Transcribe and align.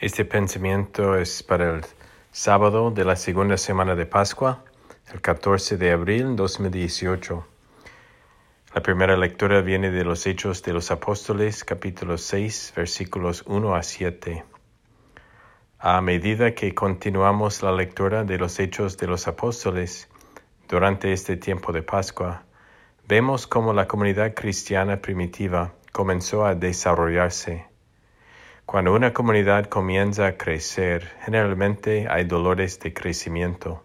Este 0.00 0.24
pensamiento 0.24 1.16
es 1.16 1.44
para 1.44 1.76
el 1.76 1.86
sábado 2.32 2.90
de 2.90 3.04
la 3.04 3.14
segunda 3.14 3.56
semana 3.56 3.94
de 3.94 4.06
Pascua, 4.06 4.64
el 5.12 5.20
14 5.20 5.76
de 5.76 5.92
abril 5.92 6.34
2018. 6.34 7.46
La 8.74 8.82
primera 8.82 9.16
lectura 9.16 9.60
viene 9.60 9.92
de 9.92 10.04
los 10.04 10.26
Hechos 10.26 10.64
de 10.64 10.72
los 10.72 10.90
Apóstoles, 10.90 11.62
capítulo 11.62 12.18
6, 12.18 12.72
versículos 12.74 13.44
1 13.46 13.76
a 13.76 13.82
7. 13.84 14.44
A 15.78 16.00
medida 16.00 16.56
que 16.56 16.74
continuamos 16.74 17.62
la 17.62 17.70
lectura 17.70 18.24
de 18.24 18.36
los 18.36 18.58
Hechos 18.58 18.96
de 18.96 19.06
los 19.06 19.28
Apóstoles 19.28 20.08
durante 20.68 21.12
este 21.12 21.36
tiempo 21.36 21.72
de 21.72 21.82
Pascua, 21.82 22.42
vemos 23.06 23.46
cómo 23.46 23.72
la 23.72 23.86
comunidad 23.86 24.34
cristiana 24.34 25.00
primitiva 25.00 25.72
comenzó 25.92 26.44
a 26.44 26.56
desarrollarse 26.56 27.72
cuando 28.66 28.94
una 28.94 29.12
comunidad 29.12 29.66
comienza 29.66 30.26
a 30.26 30.36
crecer, 30.38 31.12
generalmente 31.22 32.08
hay 32.08 32.24
dolores 32.24 32.80
de 32.80 32.94
crecimiento. 32.94 33.84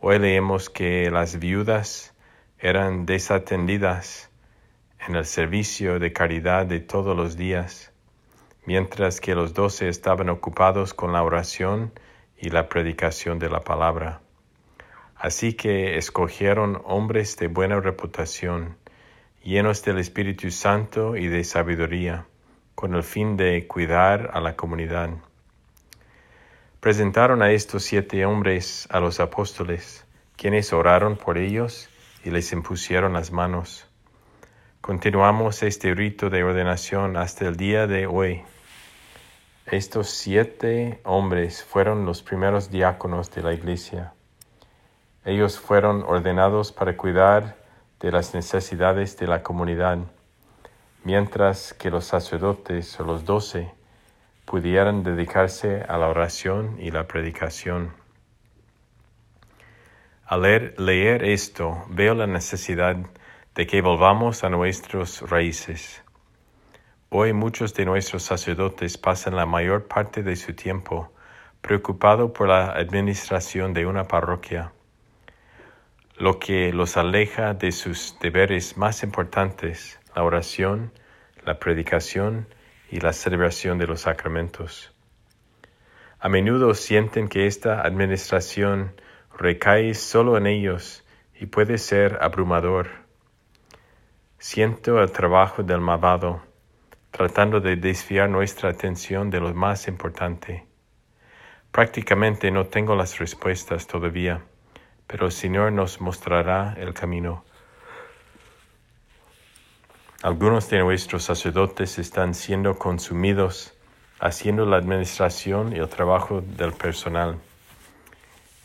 Hoy 0.00 0.20
leemos 0.20 0.70
que 0.70 1.10
las 1.10 1.40
viudas 1.40 2.14
eran 2.58 3.04
desatendidas 3.04 4.30
en 5.06 5.16
el 5.16 5.24
servicio 5.26 5.98
de 5.98 6.12
caridad 6.12 6.66
de 6.66 6.78
todos 6.78 7.16
los 7.16 7.36
días, 7.36 7.92
mientras 8.64 9.20
que 9.20 9.34
los 9.34 9.54
doce 9.54 9.88
estaban 9.88 10.28
ocupados 10.30 10.94
con 10.94 11.12
la 11.12 11.24
oración 11.24 11.92
y 12.38 12.50
la 12.50 12.68
predicación 12.68 13.40
de 13.40 13.50
la 13.50 13.60
palabra. 13.60 14.20
Así 15.16 15.54
que 15.54 15.96
escogieron 15.96 16.80
hombres 16.84 17.36
de 17.38 17.48
buena 17.48 17.80
reputación, 17.80 18.76
llenos 19.42 19.82
del 19.82 19.98
Espíritu 19.98 20.52
Santo 20.52 21.16
y 21.16 21.26
de 21.26 21.42
sabiduría 21.42 22.26
con 22.74 22.94
el 22.94 23.02
fin 23.02 23.36
de 23.36 23.66
cuidar 23.66 24.30
a 24.34 24.40
la 24.40 24.56
comunidad. 24.56 25.10
Presentaron 26.80 27.42
a 27.42 27.50
estos 27.52 27.84
siete 27.84 28.26
hombres 28.26 28.86
a 28.90 29.00
los 29.00 29.20
apóstoles, 29.20 30.04
quienes 30.36 30.72
oraron 30.72 31.16
por 31.16 31.38
ellos 31.38 31.88
y 32.24 32.30
les 32.30 32.52
impusieron 32.52 33.14
las 33.14 33.32
manos. 33.32 33.88
Continuamos 34.80 35.62
este 35.62 35.94
rito 35.94 36.28
de 36.28 36.44
ordenación 36.44 37.16
hasta 37.16 37.46
el 37.46 37.56
día 37.56 37.86
de 37.86 38.06
hoy. 38.06 38.42
Estos 39.64 40.10
siete 40.10 41.00
hombres 41.04 41.64
fueron 41.64 42.04
los 42.04 42.22
primeros 42.22 42.70
diáconos 42.70 43.30
de 43.30 43.42
la 43.42 43.54
iglesia. 43.54 44.12
Ellos 45.24 45.58
fueron 45.58 46.02
ordenados 46.02 46.70
para 46.70 46.98
cuidar 46.98 47.56
de 47.98 48.12
las 48.12 48.34
necesidades 48.34 49.16
de 49.16 49.26
la 49.26 49.42
comunidad 49.42 50.00
mientras 51.04 51.74
que 51.74 51.90
los 51.90 52.06
sacerdotes 52.06 52.98
o 52.98 53.04
los 53.04 53.24
doce 53.24 53.70
pudieran 54.46 55.02
dedicarse 55.02 55.82
a 55.86 55.98
la 55.98 56.08
oración 56.08 56.76
y 56.80 56.90
la 56.90 57.06
predicación. 57.06 57.92
Al 60.26 60.42
leer, 60.42 61.24
esto, 61.24 61.84
veo 61.90 62.14
la 62.14 62.26
necesidad 62.26 62.96
de 63.54 63.66
que 63.66 63.82
volvamos 63.82 64.42
a 64.42 64.48
nuestras 64.48 65.20
raíces. 65.20 66.02
Hoy 67.10 67.32
muchos 67.34 67.74
de 67.74 67.84
nuestros 67.84 68.22
sacerdotes 68.22 68.96
pasan 68.98 69.36
la 69.36 69.46
mayor 69.46 69.86
parte 69.86 70.22
de 70.22 70.34
su 70.36 70.54
tiempo 70.54 71.12
preocupados 71.60 72.30
por 72.32 72.48
la 72.48 72.72
administración 72.72 73.72
de 73.72 73.86
una 73.86 74.04
parroquia, 74.04 74.72
lo 76.16 76.38
que 76.38 76.72
los 76.72 76.96
aleja 76.96 77.54
de 77.54 77.72
sus 77.72 78.18
deberes 78.20 78.76
más 78.76 79.02
importantes 79.02 79.98
la 80.14 80.22
oración, 80.22 80.92
la 81.44 81.58
predicación 81.58 82.46
y 82.90 83.00
la 83.00 83.12
celebración 83.12 83.78
de 83.78 83.86
los 83.86 84.02
sacramentos. 84.02 84.94
A 86.20 86.28
menudo 86.28 86.74
sienten 86.74 87.28
que 87.28 87.46
esta 87.46 87.82
administración 87.82 88.94
recae 89.36 89.94
solo 89.94 90.36
en 90.36 90.46
ellos 90.46 91.04
y 91.38 91.46
puede 91.46 91.78
ser 91.78 92.18
abrumador. 92.22 92.88
Siento 94.38 95.02
el 95.02 95.10
trabajo 95.10 95.62
del 95.62 95.80
malvado, 95.80 96.42
tratando 97.10 97.60
de 97.60 97.76
desviar 97.76 98.28
nuestra 98.28 98.70
atención 98.70 99.30
de 99.30 99.40
lo 99.40 99.52
más 99.54 99.88
importante. 99.88 100.66
Prácticamente 101.70 102.50
no 102.50 102.66
tengo 102.66 102.94
las 102.94 103.18
respuestas 103.18 103.86
todavía, 103.86 104.42
pero 105.06 105.26
el 105.26 105.32
Señor 105.32 105.72
nos 105.72 106.00
mostrará 106.00 106.74
el 106.78 106.94
camino. 106.94 107.44
Algunos 110.24 110.70
de 110.70 110.78
nuestros 110.78 111.24
sacerdotes 111.24 111.98
están 111.98 112.32
siendo 112.32 112.78
consumidos 112.78 113.74
haciendo 114.18 114.64
la 114.64 114.78
administración 114.78 115.76
y 115.76 115.80
el 115.80 115.88
trabajo 115.90 116.40
del 116.40 116.72
personal, 116.72 117.36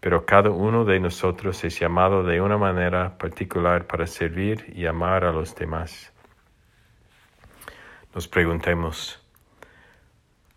pero 0.00 0.24
cada 0.24 0.50
uno 0.50 0.84
de 0.84 0.98
nosotros 0.98 1.62
es 1.62 1.78
llamado 1.78 2.22
de 2.22 2.40
una 2.40 2.56
manera 2.56 3.18
particular 3.18 3.86
para 3.86 4.06
servir 4.06 4.72
y 4.74 4.86
amar 4.86 5.24
a 5.24 5.32
los 5.32 5.54
demás. 5.54 6.12
Nos 8.14 8.26
preguntemos, 8.26 9.22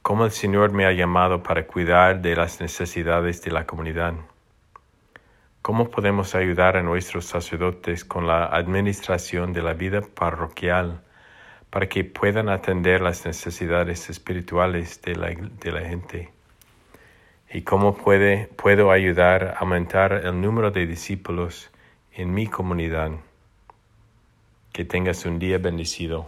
¿cómo 0.00 0.24
el 0.24 0.30
Señor 0.30 0.72
me 0.72 0.86
ha 0.86 0.92
llamado 0.92 1.42
para 1.42 1.66
cuidar 1.66 2.22
de 2.22 2.36
las 2.36 2.60
necesidades 2.60 3.42
de 3.42 3.50
la 3.50 3.66
comunidad? 3.66 4.14
¿Cómo 5.60 5.90
podemos 5.90 6.34
ayudar 6.34 6.76
a 6.76 6.82
nuestros 6.82 7.26
sacerdotes 7.26 8.04
con 8.04 8.26
la 8.26 8.46
administración 8.46 9.52
de 9.52 9.62
la 9.62 9.74
vida 9.74 10.02
parroquial 10.02 11.02
para 11.70 11.88
que 11.88 12.04
puedan 12.04 12.48
atender 12.48 13.00
las 13.00 13.26
necesidades 13.26 14.08
espirituales 14.08 15.02
de 15.02 15.16
la, 15.16 15.28
de 15.28 15.72
la 15.72 15.80
gente? 15.80 16.32
Y 17.52 17.62
cómo 17.62 17.94
puede, 17.94 18.48
puedo 18.56 18.90
ayudar 18.90 19.54
a 19.56 19.58
aumentar 19.58 20.12
el 20.24 20.40
número 20.40 20.70
de 20.70 20.86
discípulos 20.86 21.70
en 22.12 22.32
mi 22.32 22.46
comunidad. 22.46 23.10
Que 24.72 24.84
tengas 24.86 25.26
un 25.26 25.38
día 25.38 25.58
bendecido. 25.58 26.26